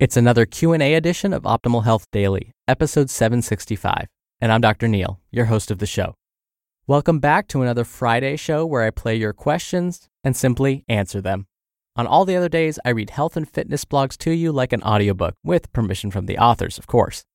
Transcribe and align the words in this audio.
It's 0.00 0.16
another 0.16 0.46
Q&A 0.46 0.94
edition 0.94 1.34
of 1.34 1.42
Optimal 1.42 1.84
Health 1.84 2.06
Daily, 2.10 2.54
episode 2.66 3.10
765, 3.10 4.06
and 4.40 4.50
I'm 4.50 4.62
Dr. 4.62 4.88
Neal, 4.88 5.20
your 5.30 5.44
host 5.44 5.70
of 5.70 5.76
the 5.76 5.84
show. 5.84 6.14
Welcome 6.86 7.18
back 7.18 7.48
to 7.48 7.60
another 7.60 7.84
Friday 7.84 8.36
show 8.36 8.64
where 8.64 8.80
I 8.80 8.88
play 8.88 9.16
your 9.16 9.34
questions 9.34 10.08
and 10.24 10.34
simply 10.34 10.86
answer 10.88 11.20
them. 11.20 11.48
On 11.96 12.06
all 12.06 12.24
the 12.24 12.34
other 12.34 12.48
days, 12.48 12.78
I 12.82 12.88
read 12.88 13.10
health 13.10 13.36
and 13.36 13.46
fitness 13.46 13.84
blogs 13.84 14.16
to 14.20 14.30
you 14.30 14.52
like 14.52 14.72
an 14.72 14.82
audiobook, 14.84 15.34
with 15.44 15.70
permission 15.74 16.10
from 16.10 16.24
the 16.24 16.38
authors, 16.38 16.78
of 16.78 16.86
course. 16.86 17.26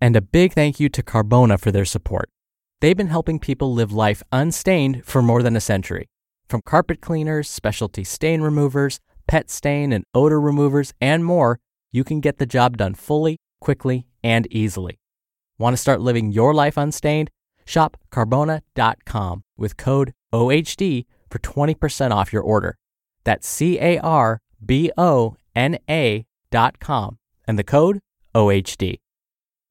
And 0.00 0.14
a 0.14 0.20
big 0.20 0.52
thank 0.52 0.78
you 0.78 0.88
to 0.90 1.02
Carbona 1.02 1.58
for 1.58 1.72
their 1.72 1.84
support. 1.84 2.30
They've 2.80 2.96
been 2.96 3.08
helping 3.08 3.40
people 3.40 3.74
live 3.74 3.90
life 3.90 4.22
unstained 4.30 5.04
for 5.04 5.20
more 5.20 5.42
than 5.42 5.56
a 5.56 5.60
century. 5.60 6.06
From 6.48 6.62
carpet 6.62 7.00
cleaners, 7.00 7.50
specialty 7.50 8.04
stain 8.04 8.40
removers, 8.40 9.00
pet 9.26 9.50
stain 9.50 9.92
and 9.92 10.04
odor 10.14 10.40
removers, 10.40 10.94
and 11.00 11.24
more, 11.24 11.58
you 11.94 12.02
can 12.02 12.18
get 12.18 12.38
the 12.38 12.46
job 12.46 12.76
done 12.76 12.92
fully, 12.92 13.38
quickly, 13.60 14.04
and 14.24 14.48
easily. 14.50 14.98
Want 15.58 15.74
to 15.74 15.80
start 15.80 16.00
living 16.00 16.32
your 16.32 16.52
life 16.52 16.76
unstained? 16.76 17.30
Shop 17.64 17.96
carbona.com 18.10 19.44
with 19.56 19.76
code 19.76 20.12
OHD 20.32 21.06
for 21.30 21.38
20% 21.38 22.10
off 22.10 22.32
your 22.32 22.42
order. 22.42 22.76
That's 23.22 23.46
C 23.46 23.78
A 23.78 23.98
R 24.00 24.40
B 24.64 24.90
O 24.98 25.36
N 25.54 25.78
A 25.88 26.26
dot 26.50 26.80
com 26.80 27.18
and 27.46 27.56
the 27.56 27.62
code 27.62 28.00
OHD. 28.34 28.98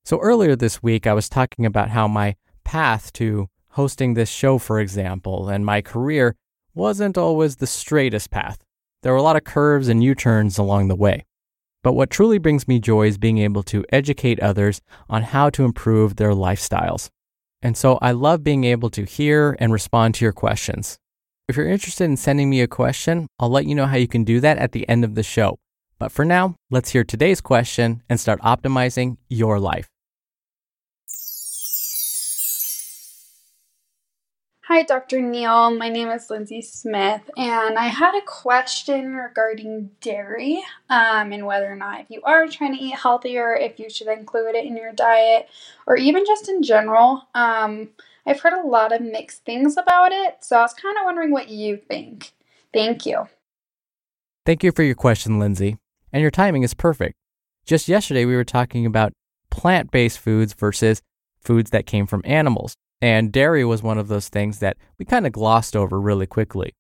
So 0.05 0.17
earlier 0.20 0.55
this 0.55 0.81
week, 0.81 1.05
I 1.05 1.14
was 1.14 1.28
talking 1.28 1.66
about 1.66 1.90
how 1.90 2.08
my 2.08 2.36
path 2.64 3.12
to 3.14 3.50
hosting 3.72 4.14
this 4.14 4.30
show, 4.30 4.58
for 4.59 4.80
example, 4.80 5.50
and 5.50 5.66
my 5.66 5.81
career 5.81 6.38
wasn't 6.73 7.17
always 7.17 7.58
the 7.58 7.67
straightest 7.67 8.31
path. 8.31 8.64
There 9.02 9.12
were 9.12 9.20
a 9.20 9.23
lot 9.23 9.36
of 9.36 9.44
curves 9.44 9.90
and 9.90 10.02
U 10.02 10.16
turns 10.16 10.58
along 10.58 10.88
the 10.88 10.95
way. 10.95 11.26
But 11.84 11.94
what 11.94 12.10
truly 12.10 12.38
brings 12.38 12.68
me 12.68 12.80
joy 12.80 13.08
is 13.08 13.18
being 13.18 13.38
able 13.38 13.62
to 13.64 13.86
educate 13.90 14.40
others 14.40 14.82
on 15.10 15.23
how 15.23 15.50
to 15.52 15.66
improve 15.66 16.16
their 16.16 16.32
lifestyles. 16.32 17.09
And 17.62 17.78
so 17.78 18.00
I 18.02 18.12
love 18.12 18.44
being 18.44 18.64
able 18.64 18.89
to 18.92 19.03
hear 19.03 19.56
and 19.59 19.72
respond 19.72 20.16
to 20.16 20.26
your 20.26 20.34
questions. 20.34 20.98
If 21.48 21.58
you're 21.58 21.67
interested 21.67 22.06
in 22.06 22.17
sending 22.17 22.50
me 22.50 22.61
a 22.61 22.67
question, 22.67 23.28
I'll 23.38 23.50
let 23.50 23.66
you 23.66 23.76
know 23.76 23.86
how 23.86 23.98
you 23.98 24.08
can 24.08 24.23
do 24.23 24.39
that 24.39 24.58
at 24.58 24.72
the 24.72 24.88
end 24.88 25.04
of 25.04 25.16
the 25.16 25.23
show. 25.23 25.58
But 26.00 26.11
for 26.11 26.26
now, 26.26 26.56
let's 26.72 26.92
hear 26.92 27.04
today's 27.04 27.42
question 27.42 28.02
and 28.09 28.20
start 28.20 28.42
optimizing 28.42 29.17
your 29.30 29.59
life. 29.59 29.92
Hi, 34.74 34.82
Dr. 34.82 35.22
Neal. 35.22 35.70
My 35.70 35.88
name 35.88 36.10
is 36.10 36.32
Lindsay 36.32 36.64
Smith, 36.64 37.22
and 37.38 37.78
I 37.78 37.90
had 37.90 38.18
a 38.18 38.26
question 38.26 39.14
regarding 39.14 39.92
dairy 40.02 40.64
um, 40.90 41.32
and 41.32 41.46
whether 41.46 41.72
or 41.72 41.76
not 41.76 42.00
if 42.02 42.10
you 42.10 42.24
are 42.24 42.48
trying 42.48 42.76
to 42.76 42.84
eat 42.84 42.96
healthier, 42.96 43.56
if 43.56 43.78
you 43.80 43.88
should 43.88 44.08
include 44.08 44.56
it 44.56 44.66
in 44.66 44.76
your 44.76 44.92
diet, 44.92 45.48
or 45.86 45.96
even 45.96 46.26
just 46.26 46.50
in 46.50 46.64
general. 46.64 47.28
Um, 47.36 47.90
I've 48.26 48.40
heard 48.40 48.54
a 48.54 48.68
lot 48.68 48.92
of 48.92 49.02
mixed 49.02 49.46
things 49.46 49.78
about 49.78 50.12
it, 50.12 50.38
so 50.40 50.58
I 50.58 50.62
was 50.64 50.74
kind 50.74 50.98
of 50.98 51.06
wondering 51.06 51.30
what 51.30 51.50
you 51.50 51.78
think. 51.78 52.32
Thank 52.74 53.06
you. 53.06 53.28
Thank 54.44 54.64
you 54.64 54.72
for 54.72 54.82
your 54.82 54.96
question, 54.96 55.38
Lindsay. 55.38 55.78
And 56.12 56.24
your 56.24 56.32
timing 56.32 56.64
is 56.64 56.74
perfect. 56.74 57.14
Just 57.64 57.88
yesterday, 57.88 58.26
we 58.26 58.36
were 58.36 58.44
talking 58.44 58.88
about 58.88 59.14
plant 59.52 59.92
based 59.92 60.18
foods 60.18 60.56
versus 60.56 61.04
foods 61.40 61.70
that 61.70 61.86
came 61.86 62.08
from 62.08 62.24
animals. 62.26 62.76
And 63.04 63.34
dairy 63.34 63.66
was 63.66 63.84
one 63.84 63.98
of 63.98 64.08
those 64.08 64.30
things 64.30 64.59
that 64.59 64.78
we 64.98 65.04
kind 65.04 65.28
of 65.28 65.34
glossed 65.34 65.76
over 65.76 66.00
really 66.00 66.26
quickly. 66.26 66.73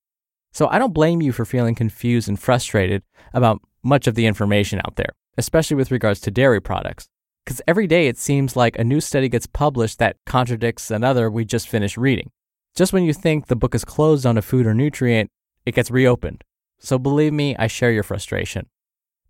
So 0.53 0.69
I 0.69 0.79
don't 0.79 0.93
blame 0.93 1.21
you 1.21 1.33
for 1.33 1.43
feeling 1.43 1.75
confused 1.75 2.29
and 2.29 2.39
frustrated 2.39 3.03
about 3.33 3.59
much 3.83 4.07
of 4.07 4.15
the 4.15 4.25
information 4.25 4.79
out 4.85 4.95
there, 4.95 5.09
especially 5.37 5.75
with 5.75 5.91
regards 5.91 6.21
to 6.21 6.31
dairy 6.31 6.61
products. 6.61 7.09
Because 7.43 7.61
every 7.67 7.87
day 7.87 8.07
it 8.07 8.17
seems 8.17 8.55
like 8.55 8.79
a 8.79 8.85
new 8.85 9.01
study 9.01 9.27
gets 9.27 9.47
published 9.47 9.99
that 9.99 10.15
contradicts 10.25 10.89
another 10.89 11.29
we 11.29 11.43
just 11.43 11.67
finished 11.67 11.97
reading. 11.97 12.31
Just 12.73 12.93
when 12.93 13.03
you 13.03 13.11
think 13.11 13.47
the 13.47 13.57
book 13.57 13.75
is 13.75 13.83
closed 13.83 14.25
on 14.25 14.37
a 14.37 14.41
food 14.41 14.65
or 14.65 14.73
nutrient, 14.73 15.29
it 15.65 15.75
gets 15.75 15.91
reopened. 15.91 16.45
So 16.79 16.97
believe 16.97 17.33
me, 17.33 17.53
I 17.57 17.67
share 17.67 17.91
your 17.91 18.03
frustration. 18.03 18.69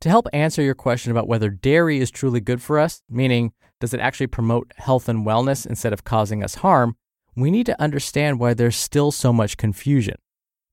To 0.02 0.10
help 0.10 0.28
answer 0.32 0.62
your 0.62 0.76
question 0.76 1.10
about 1.10 1.28
whether 1.28 1.50
dairy 1.50 2.00
is 2.00 2.12
truly 2.12 2.40
good 2.40 2.62
for 2.62 2.78
us, 2.78 3.02
meaning 3.10 3.52
does 3.84 3.94
it 3.94 4.00
actually 4.00 4.28
promote 4.28 4.72
health 4.78 5.10
and 5.10 5.26
wellness 5.26 5.68
instead 5.68 5.92
of 5.92 6.06
causing 6.06 6.42
us 6.42 6.56
harm? 6.56 6.96
We 7.36 7.52
need 7.52 7.66
to 7.66 7.82
understand 7.82 8.40
why 8.40 8.54
there's 8.54 8.78
still 8.78 9.12
so 9.12 9.34
much 9.34 9.58
confusion. 9.58 10.16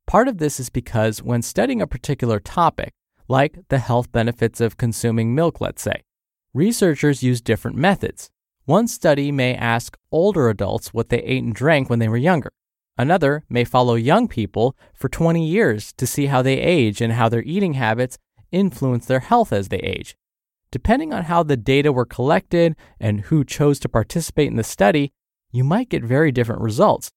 Part 0.07 0.29
of 0.29 0.39
this 0.39 0.61
is 0.61 0.71
because 0.71 1.21
when 1.21 1.43
studying 1.43 1.83
a 1.83 1.89
particular 1.89 2.39
topic, 2.39 2.93
like 3.27 3.59
the 3.69 3.79
health 3.79 4.13
benefits 4.13 4.61
of 4.61 4.77
consuming 4.77 5.35
milk, 5.35 5.61
let's 5.61 5.83
say, 5.83 6.05
researchers 6.55 7.21
use 7.21 7.41
different 7.41 7.77
methods. 7.77 8.31
One 8.65 8.87
study 8.87 9.33
may 9.33 9.57
ask 9.57 9.99
older 10.13 10.49
adults 10.49 10.95
what 10.95 11.09
they 11.09 11.19
ate 11.19 11.43
and 11.43 11.53
drank 11.53 11.91
when 11.91 11.99
they 11.99 12.09
were 12.09 12.17
younger. 12.17 12.53
Another 12.97 13.43
may 13.49 13.65
follow 13.65 13.97
young 13.97 14.29
people 14.29 14.77
for 14.95 15.09
20 15.09 15.45
years 15.45 15.93
to 15.95 16.07
see 16.07 16.27
how 16.27 16.43
they 16.43 16.61
age 16.61 17.01
and 17.01 17.15
how 17.15 17.29
their 17.29 17.43
eating 17.43 17.73
habits 17.73 18.19
influence 18.53 19.07
their 19.07 19.19
health 19.19 19.53
as 19.53 19.69
they 19.69 19.79
age. 19.79 20.15
Depending 20.73 21.13
on 21.13 21.25
how 21.25 21.43
the 21.43 21.57
data 21.57 21.93
were 21.93 22.07
collected 22.07 22.77
and 23.01 23.23
who 23.23 23.45
chose 23.45 23.81
to 23.81 23.89
participate 23.89 24.49
in 24.49 24.57
the 24.57 24.63
study, 24.63 25.13
you 25.51 25.65
might 25.65 25.89
get 25.89 26.05
very 26.05 26.31
different 26.31 26.63
results. 26.63 27.11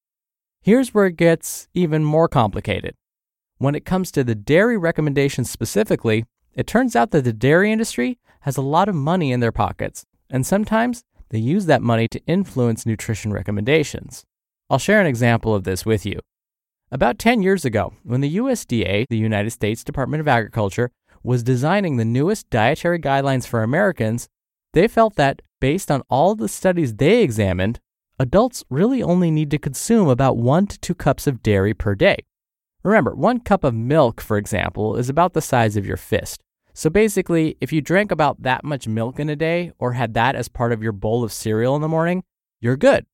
Here's 0.61 0.93
where 0.93 1.05
it 1.05 1.17
gets 1.17 1.67
even 1.73 2.03
more 2.03 2.27
complicated. 2.27 2.95
When 3.59 3.75
it 3.75 3.85
comes 3.85 4.11
to 4.11 4.23
the 4.23 4.33
dairy 4.33 4.77
recommendations 4.77 5.51
specifically, 5.51 6.25
it 6.55 6.65
turns 6.65 6.95
out 6.95 7.11
that 7.11 7.25
the 7.25 7.33
dairy 7.33 7.71
industry 7.71 8.19
has 8.41 8.57
a 8.57 8.61
lot 8.61 8.89
of 8.89 8.95
money 8.95 9.31
in 9.31 9.39
their 9.39 9.51
pockets, 9.51 10.05
and 10.29 10.45
sometimes 10.45 11.03
they 11.29 11.37
use 11.39 11.65
that 11.67 11.81
money 11.81 12.07
to 12.07 12.25
influence 12.25 12.85
nutrition 12.85 13.31
recommendations. 13.31 14.23
I'll 14.69 14.79
share 14.79 14.99
an 14.99 15.07
example 15.07 15.53
of 15.53 15.63
this 15.63 15.85
with 15.85 16.05
you. 16.05 16.19
About 16.91 17.19
10 17.19 17.41
years 17.41 17.65
ago, 17.65 17.93
when 18.03 18.21
the 18.21 18.37
USDA, 18.37 19.05
the 19.09 19.17
United 19.17 19.49
States 19.49 19.83
Department 19.83 20.21
of 20.21 20.27
Agriculture, 20.27 20.91
was 21.23 21.43
designing 21.43 21.97
the 21.97 22.05
newest 22.05 22.49
dietary 22.49 22.99
guidelines 22.99 23.47
for 23.47 23.63
Americans, 23.63 24.27
they 24.73 24.87
felt 24.87 25.15
that, 25.15 25.41
based 25.61 25.89
on 25.89 26.03
all 26.09 26.35
the 26.35 26.49
studies 26.49 26.95
they 26.95 27.23
examined, 27.23 27.79
adults 28.19 28.63
really 28.69 29.01
only 29.01 29.31
need 29.31 29.49
to 29.51 29.57
consume 29.57 30.09
about 30.09 30.37
one 30.37 30.67
to 30.67 30.79
two 30.79 30.95
cups 30.95 31.25
of 31.25 31.41
dairy 31.41 31.73
per 31.73 31.95
day. 31.95 32.17
Remember, 32.83 33.15
one 33.15 33.39
cup 33.39 33.63
of 33.63 33.73
milk, 33.73 34.19
for 34.19 34.37
example, 34.37 34.97
is 34.97 35.09
about 35.09 35.33
the 35.33 35.41
size 35.41 35.77
of 35.77 35.85
your 35.85 35.97
fist. 35.97 36.41
So 36.73 36.89
basically, 36.89 37.55
if 37.61 37.71
you 37.71 37.81
drank 37.81 38.11
about 38.11 38.41
that 38.41 38.63
much 38.63 38.87
milk 38.87 39.19
in 39.19 39.29
a 39.29 39.35
day 39.35 39.71
or 39.79 39.93
had 39.93 40.15
that 40.15 40.35
as 40.35 40.47
part 40.47 40.71
of 40.71 40.83
your 40.83 40.91
bowl 40.91 41.23
of 41.23 41.31
cereal 41.31 41.75
in 41.75 41.81
the 41.81 41.87
morning, 41.87 42.23
you're 42.59 42.77
good. 42.77 43.05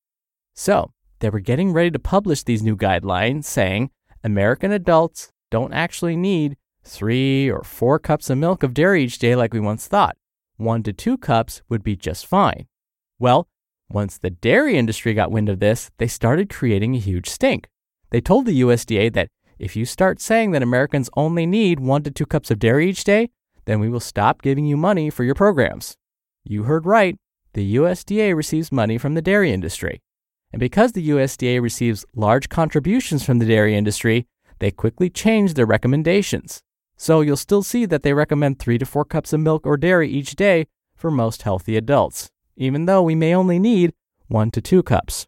So, 0.56 0.92
they 1.19 1.30
were 1.30 1.42
getting 1.42 1.74
ready 1.74 1.92
to 1.92 2.00
publish 2.00 2.44
these 2.44 2.64
new 2.64 2.78
guidelines 2.78 3.44
saying 3.44 3.92
American 4.24 4.72
adults 4.72 5.31
don't 5.52 5.74
actually 5.74 6.16
need 6.16 6.56
three 6.84 7.50
or 7.50 7.63
four 7.63 8.00
cups 8.00 8.29
of 8.29 8.38
milk 8.38 8.63
of 8.63 8.73
dairy 8.73 9.03
each 9.03 9.19
day 9.19 9.35
like 9.35 9.53
we 9.53 9.59
once 9.59 9.88
thought. 9.88 10.17
One 10.57 10.84
to 10.84 10.94
two 10.94 11.17
cups 11.17 11.62
would 11.69 11.84
be 11.84 11.95
just 11.95 12.25
fine. 12.25 12.67
Well, 13.19 13.47
once 13.90 14.17
the 14.17 14.29
dairy 14.29 14.78
industry 14.78 15.13
got 15.13 15.31
wind 15.31 15.50
of 15.50 15.59
this, 15.59 15.89
they 15.97 16.07
started 16.07 16.50
creating 16.50 16.95
a 16.95 17.00
huge 17.00 17.28
stink. 17.29 17.68
They 18.12 18.22
told 18.22 18.45
the 18.45 18.62
USDA 18.62 19.13
that 19.13 19.29
if 19.57 19.75
you 19.75 19.85
start 19.85 20.22
saying 20.22 20.51
that 20.51 20.63
Americans 20.63 21.09
only 21.16 21.45
need 21.45 21.79
one 21.79 22.03
to 22.03 22.12
two 22.12 22.25
cups 22.25 22.51
of 22.51 22.59
dairy 22.59 22.89
each 22.89 23.03
day, 23.03 23.29
then 23.66 23.79
we 23.79 23.89
will 23.89 24.00
stop 24.00 24.41
giving 24.41 24.66
you 24.66 24.78
money 24.78 25.09
for 25.09 25.23
your 25.23 25.35
programs. 25.35 25.95
You 26.44 26.63
heard 26.63 26.85
right. 26.85 27.18
The 27.53 27.75
USDA 27.75 28.35
receives 28.35 28.72
money 28.72 28.97
from 28.97 29.16
the 29.16 29.22
dairy 29.22 29.51
industry. 29.51 30.01
And 30.51 30.59
because 30.59 30.94
the 30.94 31.09
USDA 31.09 31.62
receives 31.62 32.06
large 32.16 32.50
contributions 32.50 33.23
from 33.23 33.39
the 33.39 33.45
dairy 33.45 33.75
industry, 33.75 34.28
they 34.59 34.72
quickly 34.72 35.09
changed 35.09 35.56
their 35.56 35.66
recommendations. 35.66 36.62
So 37.02 37.22
you'll 37.22 37.38
still 37.38 37.64
see 37.64 37.86
that 37.86 38.04
they 38.04 38.12
recommend 38.12 38.60
three 38.60 38.78
to 38.78 38.86
four 38.86 39.06
cups 39.06 39.32
of 39.32 39.40
milk 39.40 39.66
or 39.66 39.78
dairy 39.78 40.10
each 40.10 40.36
day 40.36 40.68
for 40.98 41.10
most 41.10 41.44
healthy 41.44 41.78
adults, 41.78 42.30
even 42.57 42.88
though 42.88 43.01
we 43.01 43.16
may 43.16 43.34
only 43.34 43.57
need 43.57 43.94
one 44.28 44.51
to 44.51 44.60
two 44.62 44.84
cups. 44.84 45.25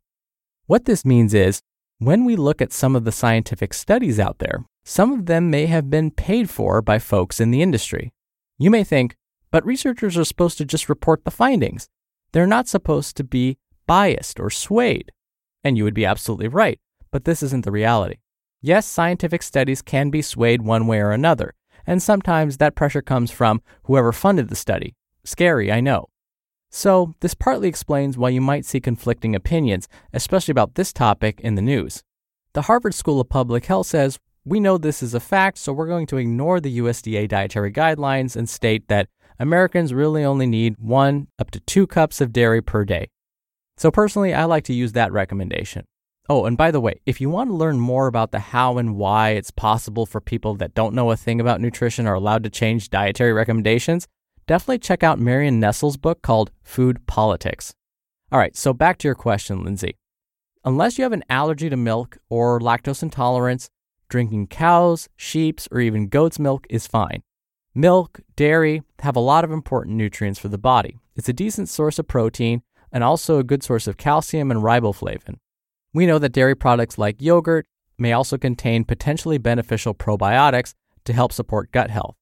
What 0.66 0.84
this 0.84 1.06
means 1.06 1.34
is, 1.34 1.62
when 1.98 2.26
we 2.26 2.36
look 2.36 2.62
at 2.62 2.74
some 2.74 2.94
of 2.94 3.06
the 3.06 3.12
scientific 3.12 3.74
studies 3.74 4.20
out 4.20 4.40
there, 4.40 4.66
some 4.84 5.14
of 5.14 5.28
them 5.28 5.50
may 5.50 5.68
have 5.68 5.90
been 5.90 6.12
paid 6.12 6.50
for 6.50 6.82
by 6.82 7.00
folks 7.00 7.40
in 7.40 7.52
the 7.52 7.62
industry. 7.62 8.12
You 8.58 8.70
may 8.70 8.84
think, 8.84 9.16
but 9.50 9.66
researchers 9.66 10.18
are 10.18 10.26
supposed 10.26 10.58
to 10.58 10.66
just 10.66 10.90
report 10.90 11.24
the 11.24 11.32
findings. 11.32 11.88
They're 12.34 12.46
not 12.48 12.68
supposed 12.68 13.16
to 13.16 13.24
be 13.24 13.58
biased 13.88 14.42
or 14.42 14.50
swayed. 14.50 15.14
And 15.64 15.78
you 15.78 15.86
would 15.86 15.94
be 15.94 16.06
absolutely 16.06 16.50
right, 16.50 16.80
but 17.12 17.24
this 17.24 17.42
isn't 17.42 17.64
the 17.64 17.72
reality. 17.72 18.18
Yes, 18.62 18.86
scientific 18.86 19.42
studies 19.42 19.82
can 19.82 20.10
be 20.10 20.22
swayed 20.22 20.64
one 20.64 20.86
way 20.86 21.00
or 21.00 21.12
another, 21.12 21.54
and 21.92 22.02
sometimes 22.02 22.56
that 22.56 22.74
pressure 22.74 23.02
comes 23.02 23.32
from 23.32 23.62
whoever 23.84 24.14
funded 24.14 24.48
the 24.48 24.56
study. 24.56 24.96
Scary, 25.26 25.70
I 25.70 25.82
know. 25.82 26.08
So, 26.70 27.16
this 27.20 27.34
partly 27.34 27.68
explains 27.68 28.18
why 28.18 28.30
you 28.30 28.40
might 28.40 28.64
see 28.64 28.80
conflicting 28.80 29.36
opinions, 29.36 29.90
especially 30.14 30.54
about 30.54 30.76
this 30.76 30.94
topic 30.94 31.42
in 31.42 31.56
the 31.56 31.62
news. 31.62 32.02
The 32.54 32.62
Harvard 32.62 32.94
School 32.94 33.20
of 33.20 33.28
Public 33.28 33.66
Health 33.66 33.88
says, 33.88 34.20
We 34.46 34.62
know 34.62 34.78
this 34.78 35.04
is 35.04 35.14
a 35.14 35.20
fact, 35.20 35.58
so 35.58 35.74
we're 35.74 35.86
going 35.86 36.08
to 36.08 36.18
ignore 36.18 36.62
the 36.62 36.80
USDA 36.80 37.28
dietary 37.28 37.74
guidelines 37.74 38.38
and 38.38 38.48
state 38.48 38.88
that 38.88 39.10
Americans 39.38 39.94
really 39.94 40.24
only 40.24 40.48
need 40.48 40.76
one 40.80 41.28
up 41.40 41.52
to 41.52 41.60
two 41.60 41.88
cups 41.88 42.22
of 42.22 42.32
dairy 42.32 42.62
per 42.62 42.86
day. 42.86 43.10
So, 43.76 43.92
personally, 43.92 44.34
I 44.34 44.46
like 44.46 44.64
to 44.64 44.74
use 44.74 44.94
that 44.94 45.12
recommendation. 45.12 45.84
Oh, 46.30 46.46
and 46.46 46.56
by 46.56 46.72
the 46.72 46.80
way, 46.80 47.02
if 47.06 47.20
you 47.20 47.30
want 47.30 47.50
to 47.50 47.56
learn 47.56 47.80
more 47.80 48.08
about 48.08 48.32
the 48.32 48.40
how 48.40 48.78
and 48.78 48.96
why 48.96 49.32
it's 49.32 49.52
possible 49.52 50.06
for 50.06 50.22
people 50.22 50.56
that 50.56 50.74
don't 50.74 50.96
know 50.96 51.12
a 51.12 51.18
thing 51.18 51.42
about 51.42 51.60
nutrition 51.62 52.08
are 52.08 52.14
allowed 52.14 52.44
to 52.44 52.50
change 52.50 52.90
dietary 52.90 53.34
recommendations, 53.34 54.08
definitely 54.48 54.80
check 54.80 55.04
out 55.04 55.20
Marion 55.20 55.60
Nestle's 55.60 55.98
book 55.98 56.22
called 56.22 56.52
Food 56.64 57.06
Politics. 57.08 57.74
All 58.32 58.40
right, 58.40 58.56
so 58.56 58.72
back 58.72 58.98
to 59.00 59.08
your 59.08 59.16
question, 59.16 59.64
Lindsay. 59.64 59.96
Unless 60.64 60.98
you 60.98 61.04
have 61.04 61.12
an 61.12 61.24
allergy 61.30 61.70
to 61.70 61.76
milk 61.76 62.18
or 62.30 62.60
lactose 62.60 63.02
intolerance, 63.02 63.70
drinking 64.08 64.48
cows, 64.48 65.10
sheep's, 65.16 65.68
or 65.72 65.80
even 65.80 66.08
goat's 66.08 66.38
milk 66.38 66.68
is 66.70 66.86
fine. 66.86 67.24
Milk, 67.74 68.20
dairy 68.36 68.84
have 69.00 69.16
a 69.16 69.22
lot 69.22 69.44
of 69.44 69.52
important 69.52 69.96
nutrients 69.96 70.40
for 70.40 70.50
the 70.50 70.58
body. 70.58 70.98
It's 71.16 71.30
a 71.30 71.34
decent 71.34 71.68
source 71.68 71.98
of 71.98 72.08
protein 72.08 72.62
and 72.92 73.04
also 73.04 73.40
a 73.40 73.44
good 73.44 73.64
source 73.64 73.88
of 73.88 73.98
calcium 73.98 74.52
and 74.52 74.62
riboflavin. 74.62 75.38
We 75.94 76.06
know 76.06 76.20
that 76.20 76.32
dairy 76.32 76.56
products 76.56 76.98
like 76.98 77.22
yogurt 77.22 77.66
may 77.98 78.14
also 78.14 78.38
contain 78.38 78.86
potentially 78.86 79.38
beneficial 79.38 79.94
probiotics 79.94 80.74
to 81.06 81.14
help 81.14 81.34
support 81.34 81.72
gut 81.72 81.90
health. 81.90 82.16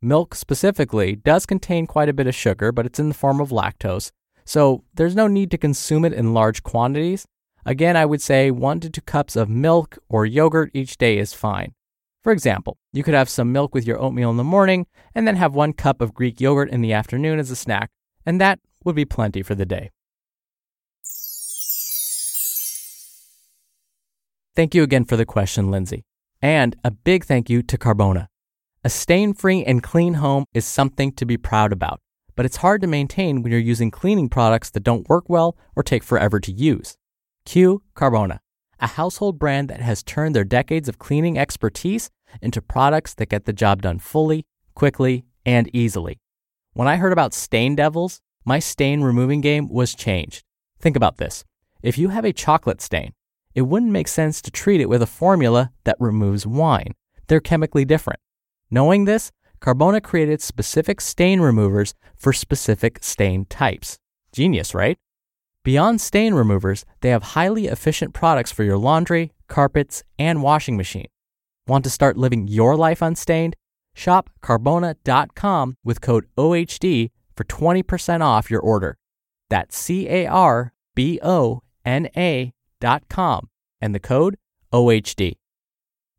Milk 0.00 0.34
specifically 0.34 1.16
does 1.16 1.44
contain 1.44 1.86
quite 1.86 2.08
a 2.08 2.14
bit 2.14 2.26
of 2.26 2.34
sugar, 2.34 2.72
but 2.72 2.86
it's 2.86 2.98
in 2.98 3.08
the 3.08 3.14
form 3.14 3.38
of 3.38 3.50
lactose, 3.50 4.10
so 4.46 4.84
there's 4.94 5.14
no 5.14 5.26
need 5.26 5.50
to 5.50 5.58
consume 5.58 6.06
it 6.06 6.14
in 6.14 6.32
large 6.32 6.62
quantities. 6.62 7.26
Again, 7.66 7.96
I 7.96 8.06
would 8.06 8.22
say 8.22 8.50
one 8.50 8.80
to 8.80 8.88
two 8.88 9.02
cups 9.02 9.36
of 9.36 9.50
milk 9.50 9.98
or 10.08 10.24
yogurt 10.24 10.70
each 10.72 10.96
day 10.96 11.18
is 11.18 11.34
fine. 11.34 11.74
For 12.22 12.32
example, 12.32 12.78
you 12.92 13.02
could 13.02 13.14
have 13.14 13.28
some 13.28 13.52
milk 13.52 13.74
with 13.74 13.86
your 13.86 14.00
oatmeal 14.00 14.30
in 14.30 14.38
the 14.38 14.44
morning 14.44 14.86
and 15.14 15.28
then 15.28 15.36
have 15.36 15.54
one 15.54 15.74
cup 15.74 16.00
of 16.00 16.14
Greek 16.14 16.40
yogurt 16.40 16.70
in 16.70 16.80
the 16.80 16.94
afternoon 16.94 17.38
as 17.38 17.50
a 17.50 17.56
snack, 17.56 17.90
and 18.24 18.40
that 18.40 18.58
would 18.84 18.96
be 18.96 19.04
plenty 19.04 19.42
for 19.42 19.54
the 19.54 19.66
day. 19.66 19.90
Thank 24.56 24.74
you 24.74 24.82
again 24.82 25.04
for 25.04 25.16
the 25.16 25.24
question, 25.24 25.70
Lindsay. 25.70 26.04
And 26.42 26.74
a 26.82 26.90
big 26.90 27.24
thank 27.24 27.48
you 27.48 27.62
to 27.62 27.78
Carbona. 27.78 28.26
A 28.82 28.90
stain 28.90 29.32
free 29.32 29.64
and 29.64 29.82
clean 29.82 30.14
home 30.14 30.44
is 30.52 30.64
something 30.64 31.12
to 31.12 31.24
be 31.24 31.36
proud 31.36 31.72
about, 31.72 32.00
but 32.34 32.44
it's 32.44 32.56
hard 32.56 32.80
to 32.80 32.88
maintain 32.88 33.42
when 33.42 33.52
you're 33.52 33.60
using 33.60 33.90
cleaning 33.90 34.28
products 34.28 34.70
that 34.70 34.82
don't 34.82 35.08
work 35.08 35.28
well 35.28 35.56
or 35.76 35.82
take 35.82 36.02
forever 36.02 36.40
to 36.40 36.50
use. 36.50 36.96
Cue 37.44 37.82
Carbona, 37.94 38.38
a 38.80 38.88
household 38.88 39.38
brand 39.38 39.68
that 39.68 39.80
has 39.80 40.02
turned 40.02 40.34
their 40.34 40.44
decades 40.44 40.88
of 40.88 40.98
cleaning 40.98 41.38
expertise 41.38 42.10
into 42.42 42.60
products 42.60 43.14
that 43.14 43.28
get 43.28 43.44
the 43.44 43.52
job 43.52 43.82
done 43.82 43.98
fully, 43.98 44.44
quickly, 44.74 45.24
and 45.46 45.70
easily. 45.72 46.18
When 46.72 46.88
I 46.88 46.96
heard 46.96 47.12
about 47.12 47.34
stain 47.34 47.76
devils, 47.76 48.20
my 48.44 48.58
stain 48.58 49.02
removing 49.02 49.42
game 49.42 49.68
was 49.68 49.94
changed. 49.94 50.42
Think 50.80 50.96
about 50.96 51.18
this. 51.18 51.44
If 51.82 51.98
you 51.98 52.08
have 52.08 52.24
a 52.24 52.32
chocolate 52.32 52.80
stain, 52.80 53.12
it 53.54 53.62
wouldn't 53.62 53.92
make 53.92 54.08
sense 54.08 54.40
to 54.42 54.50
treat 54.50 54.80
it 54.80 54.88
with 54.88 55.02
a 55.02 55.06
formula 55.06 55.72
that 55.84 55.96
removes 55.98 56.46
wine. 56.46 56.94
They're 57.26 57.40
chemically 57.40 57.84
different. 57.84 58.20
Knowing 58.70 59.04
this, 59.04 59.32
Carbona 59.60 60.02
created 60.02 60.40
specific 60.40 61.00
stain 61.00 61.40
removers 61.40 61.94
for 62.16 62.32
specific 62.32 62.98
stain 63.02 63.44
types. 63.46 63.98
Genius, 64.32 64.74
right? 64.74 64.96
Beyond 65.62 66.00
stain 66.00 66.32
removers, 66.34 66.86
they 67.02 67.10
have 67.10 67.34
highly 67.34 67.66
efficient 67.66 68.14
products 68.14 68.50
for 68.50 68.64
your 68.64 68.78
laundry, 68.78 69.32
carpets, 69.48 70.02
and 70.18 70.42
washing 70.42 70.76
machine. 70.76 71.08
Want 71.66 71.84
to 71.84 71.90
start 71.90 72.16
living 72.16 72.48
your 72.48 72.76
life 72.76 73.02
unstained? 73.02 73.54
Shop 73.94 74.30
carbona.com 74.42 75.74
with 75.84 76.00
code 76.00 76.26
OHD 76.38 77.10
for 77.36 77.44
20% 77.44 78.22
off 78.22 78.50
your 78.50 78.60
order. 78.60 78.96
That's 79.50 79.76
C 79.76 80.08
A 80.08 80.26
R 80.26 80.72
B 80.94 81.18
O 81.22 81.62
N 81.84 82.08
A 82.16 82.52
com 83.08 83.48
and 83.80 83.94
the 83.94 84.00
code 84.00 84.36
OHD. 84.72 85.36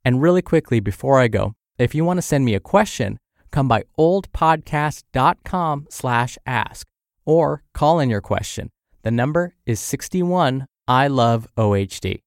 And 0.04 0.22
really 0.22 0.42
quickly 0.42 0.80
before 0.80 1.19
I 1.19 1.28
go, 1.28 1.54
if 1.78 1.94
you 1.96 2.06
want 2.06 2.18
to 2.18 2.22
send 2.22 2.46
me 2.46 2.56
a 2.56 2.60
question, 2.60 3.19
come 3.52 3.68
by 3.68 3.84
oldpodcast.com 3.98 5.88
slash 5.90 6.38
ask 6.46 6.88
or 7.25 7.63
call 7.74 8.00
in 8.00 8.10
your 8.10 8.22
question. 8.22 8.72
The 9.04 9.12
number 9.12 9.56
is 9.66 9.80
61 9.80 10.66
I 10.88 11.08
love 11.08 11.48
OHD. 11.58 12.22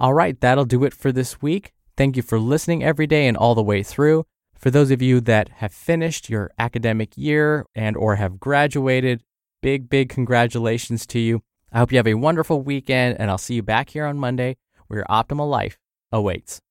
All 0.00 0.14
right, 0.14 0.40
that'll 0.40 0.64
do 0.64 0.84
it 0.84 0.94
for 0.94 1.12
this 1.12 1.42
week. 1.42 1.72
Thank 1.96 2.16
you 2.16 2.22
for 2.22 2.38
listening 2.38 2.82
every 2.82 3.06
day 3.06 3.26
and 3.26 3.36
all 3.36 3.54
the 3.54 3.62
way 3.62 3.82
through. 3.82 4.24
For 4.58 4.70
those 4.70 4.90
of 4.90 5.02
you 5.02 5.20
that 5.20 5.48
have 5.56 5.72
finished 5.72 6.30
your 6.30 6.50
academic 6.58 7.16
year 7.16 7.66
and 7.74 7.96
or 7.96 8.16
have 8.16 8.40
graduated, 8.40 9.22
big 9.60 9.88
big 9.88 10.08
congratulations 10.08 11.06
to 11.08 11.18
you. 11.18 11.42
I 11.74 11.78
hope 11.78 11.90
you 11.90 11.98
have 11.98 12.06
a 12.06 12.14
wonderful 12.14 12.62
weekend, 12.62 13.16
and 13.18 13.28
I'll 13.28 13.36
see 13.36 13.56
you 13.56 13.62
back 13.64 13.90
here 13.90 14.04
on 14.04 14.16
Monday 14.16 14.56
where 14.86 15.00
your 15.00 15.06
optimal 15.06 15.50
life 15.50 15.76
awaits. 16.12 16.62